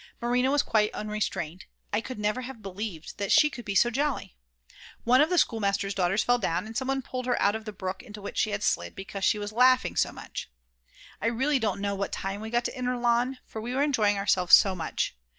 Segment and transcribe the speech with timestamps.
[0.19, 4.35] Marina was quite unrestrained, I could never have believed that she could be so jolly.
[5.03, 7.71] One of the schoolmaster's daughters fell down, and some one pulled her out of the
[7.71, 10.49] brook into which she had slid because she was laughing so much.
[11.21, 14.17] I really don't know what time we got to Inner Lahn, for we were enjoying
[14.17, 15.15] ourselves so much.